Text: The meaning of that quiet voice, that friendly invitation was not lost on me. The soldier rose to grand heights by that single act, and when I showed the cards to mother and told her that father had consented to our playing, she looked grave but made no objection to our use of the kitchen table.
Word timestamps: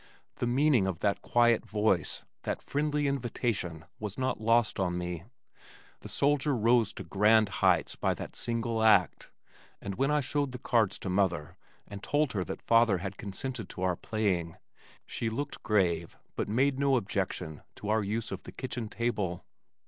The 0.37 0.47
meaning 0.47 0.87
of 0.87 0.97
that 1.01 1.21
quiet 1.21 1.63
voice, 1.63 2.25
that 2.41 2.63
friendly 2.63 3.05
invitation 3.07 3.85
was 3.99 4.17
not 4.17 4.41
lost 4.41 4.79
on 4.79 4.97
me. 4.97 5.25
The 5.99 6.09
soldier 6.09 6.55
rose 6.55 6.91
to 6.93 7.03
grand 7.03 7.49
heights 7.61 7.95
by 7.95 8.15
that 8.15 8.35
single 8.35 8.81
act, 8.81 9.29
and 9.79 9.93
when 9.93 10.09
I 10.09 10.19
showed 10.19 10.53
the 10.53 10.57
cards 10.57 10.97
to 11.01 11.09
mother 11.11 11.55
and 11.87 12.01
told 12.01 12.33
her 12.33 12.43
that 12.45 12.63
father 12.63 12.97
had 12.97 13.15
consented 13.19 13.69
to 13.69 13.83
our 13.83 13.95
playing, 13.95 14.57
she 15.05 15.29
looked 15.29 15.61
grave 15.61 16.17
but 16.35 16.49
made 16.49 16.79
no 16.79 16.95
objection 16.95 17.61
to 17.75 17.89
our 17.89 18.01
use 18.01 18.31
of 18.31 18.41
the 18.41 18.51
kitchen 18.51 18.89
table. 18.89 19.45